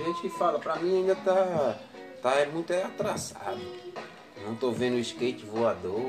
[0.00, 1.76] Tem gente que fala, pra mim ainda tá,
[2.22, 3.60] tá é muito atrasado.
[4.46, 6.00] Não tô vendo skate voador,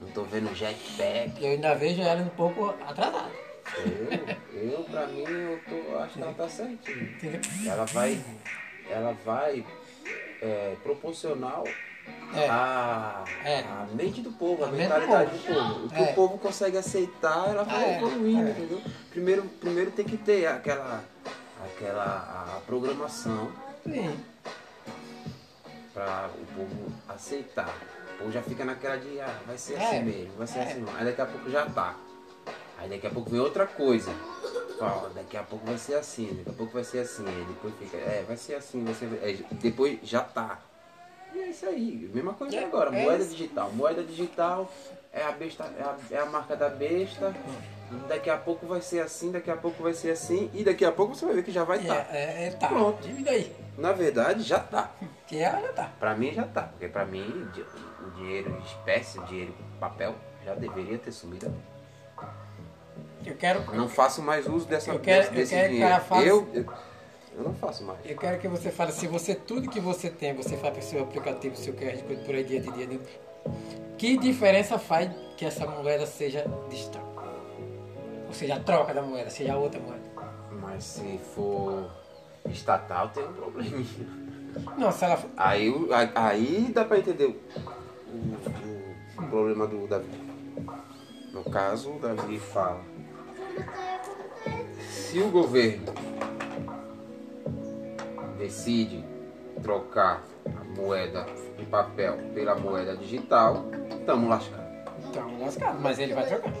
[0.00, 1.40] não tô vendo jetpack.
[1.40, 3.30] Eu ainda vejo ela um pouco atrasada.
[3.86, 6.46] Eu, eu pra mim, eu tô, acho que ela tá.
[6.64, 7.40] Entendeu?
[7.64, 8.20] Ela vai,
[8.90, 9.64] ela vai
[10.42, 11.62] é, proporcional
[12.34, 12.48] É.
[12.48, 13.60] à, É.
[13.60, 15.68] à mente do povo, a, A do mentalidade do povo.
[15.74, 15.86] povo.
[15.86, 16.02] O que É.
[16.10, 18.50] o povo consegue aceitar, ela vai É, evoluindo, é.
[18.50, 18.80] entendeu?
[19.10, 21.04] Primeiro, primeiro tem que ter aquela,
[21.64, 23.50] aquela a programação
[23.84, 24.18] Sim.
[25.92, 27.74] para o povo aceitar.
[28.14, 30.62] O povo já fica naquela de, ah, vai ser É, assim mesmo, vai ser é.
[30.64, 30.84] assim.
[30.96, 31.94] Aí daqui a pouco já tá.
[32.78, 34.10] Aí daqui a pouco vem outra coisa.
[34.78, 37.26] Fala, daqui a pouco vai ser assim, daqui a pouco vai ser assim.
[37.26, 39.06] Aí depois fica, é, vai ser assim, vai ser.
[39.22, 40.58] é, depois já tá.
[41.34, 43.70] E é isso aí, mesma coisa É, agora, é moeda digital.
[43.72, 44.70] Moeda digital
[45.12, 47.34] é a besta, é a, é a marca da besta.
[48.08, 50.92] Daqui a pouco vai ser assim, daqui a pouco vai ser assim, e daqui a
[50.92, 52.06] pouco você vai ver que já vai É, estar.
[52.14, 52.68] é, é, tá.
[52.68, 53.06] Pronto.
[53.08, 53.54] Diga aí.
[53.78, 54.90] Na verdade, já tá.
[55.26, 55.90] Que ela já tá.
[55.98, 57.48] Pra mim já tá, porque pra mim
[58.06, 61.52] o dinheiro em espécie, o dinheiro em papel, já deveria ter sumido.
[63.24, 66.00] Eu quero, Não faço mais uso dessa, Eu quero- desse, eu quero que dinheiro.
[66.04, 66.64] faça- Eu, eu,
[67.36, 67.98] eu não faço mais.
[68.04, 71.02] eu quero que você fale, se você, tudo que você tem, você faz pro seu
[71.02, 73.00] aplicativo, seu QR Code por aí dia de dia, dia,
[73.98, 77.09] que diferença faz que essa moeda seja digital?
[78.30, 80.04] Ou seja, a troca da moeda, seja outra moeda.
[80.52, 81.90] Mas se for
[82.48, 83.84] estatal, tem um probleminha.
[84.78, 85.74] Não, se ela for- Aí,
[86.14, 87.30] aí- dá pra entender o,
[88.14, 90.06] o- o problema do Davi.
[91.32, 92.80] No caso, o Davi fala.
[94.88, 95.92] Se o governo
[98.38, 99.04] decide
[99.60, 101.26] trocar a moeda
[101.58, 104.70] de papel pela moeda digital, estamos lascados.
[105.08, 106.52] Então, lascado, mas ele vai trocar.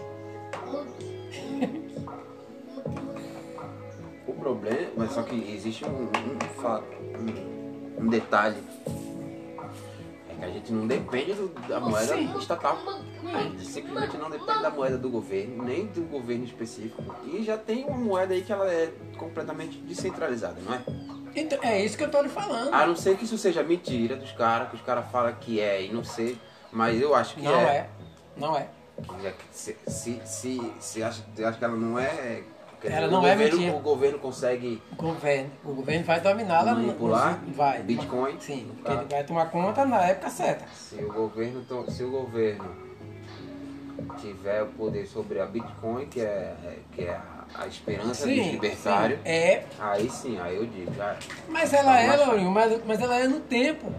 [4.26, 6.86] O problema, mas só que existe um, um fato,
[7.18, 8.56] um, um detalhe.
[10.28, 12.38] É que a gente não depende do- da moeda Sim.
[12.38, 12.78] estatal.
[13.24, 17.02] A gente simplesmente não depende da moeda do governo, nem do governo específico.
[17.26, 20.80] E já tem uma moeda aí que ela é completamente descentralizada, não é?
[21.36, 22.72] Então, é isso que eu tô lhe falando.
[22.74, 25.84] A não ser que isso seja mentira dos caras, que os caras falam que é
[25.84, 26.36] e não sei,
[26.72, 27.88] mas eu acho que Não é.
[28.36, 28.62] Não é.
[28.62, 28.79] Que é
[29.50, 32.42] Se, se, se, se acha, acha que ela não é.
[32.80, 33.76] quer dizer, Ela o não é governo- mentira.
[33.76, 36.74] O governo consegue O governo, o governo vai dominá-la.
[36.74, 37.82] Manipular no- vai.
[37.82, 38.40] Bitcoin?
[38.40, 40.64] Sim, porque ele vai tomar conta na época certa.
[40.74, 42.90] Se o governo, se o governo
[44.20, 46.54] tiver o poder sobre a Bitcoin, que é,
[46.92, 47.20] que é
[47.54, 49.64] a, esperança dos libertários, sim, é.
[49.78, 51.16] aí sim, aí eu digo, já.
[51.48, 53.92] Mas ela Tá é, Laurinho, mas, mas ela é no tempo.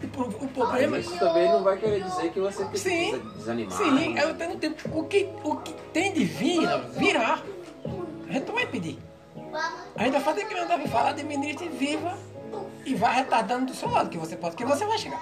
[0.00, 3.18] O, o problema Mas isso também não vai querer dizer que você tem Sim.
[3.18, 3.76] des- desanimar.
[3.78, 4.98] Sim, ela tem no tempo.
[4.98, 6.60] O que, o que tem de vir,
[6.96, 7.40] virá.
[8.28, 8.98] A gente não vai pedir.
[9.96, 12.16] A gente vai fazer que não deve falar de ministro viva
[12.84, 15.20] e vai retardando do seu lado, que você pode, que você vai chegar.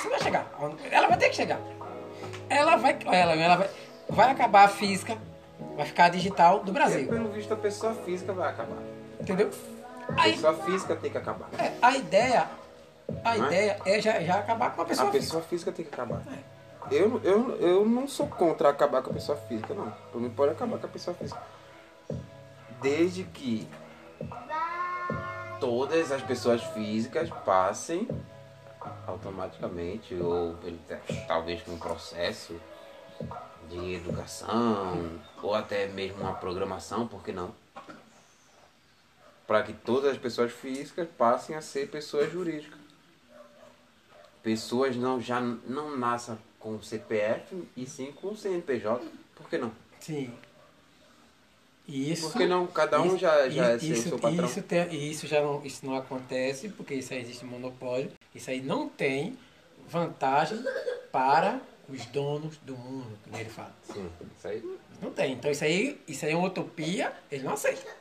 [0.00, 0.46] Você vai chegar.
[0.90, 1.58] Ela vai ter que chegar.
[2.48, 2.96] Ela vai.
[3.06, 3.70] Ela, ela vai,
[4.08, 5.16] vai acabar a física,
[5.76, 7.08] vai ficar a digital do Porque, Brasil.
[7.08, 8.78] pelo visto, a pessoa física vai acabar.
[9.20, 9.50] Entendeu?
[10.16, 11.48] A Aí, pessoa física tem que acabar.
[11.58, 12.46] é, a ideia.
[13.24, 13.48] A Não é?
[13.48, 15.26] ideia é já, já acabar com a pessoa A física.
[15.26, 16.22] pessoa física tem que acabar.
[16.90, 19.90] Eu, eu, eu não sou contra acabar com a pessoa física, não.
[20.10, 21.40] Por mim pode acabar com a pessoa física.
[22.80, 23.68] Desde que
[25.60, 28.08] todas as pessoas físicas passem
[29.06, 30.56] automaticamente, ou
[31.28, 32.60] talvez com um processo
[33.68, 37.54] de educação, ou até mesmo uma programação, por que não?
[39.46, 42.81] Para que todas as pessoas físicas passem a ser pessoas jurídicas
[44.42, 49.04] pessoas não já não nascem com CPF e sim com CNPJ.
[49.34, 49.72] Por que não?
[50.00, 50.32] Sim.
[51.88, 52.66] Isso, Por que não?
[52.68, 54.44] Cada um isso- já, já é isso, seu patrão.
[54.46, 58.12] Isso, tem- e isso já não, isso não acontece, porque isso aí existe monopólio.
[58.34, 59.36] Isso aí não tem
[59.88, 60.62] vantagem
[61.10, 63.74] para os donos do mundo, como ele fala.
[63.82, 64.08] Sim,
[64.38, 64.78] isso aí.
[65.02, 65.32] Não tem.
[65.32, 67.92] Então isso aí, isso aí é uma utopia, eles não aceitam.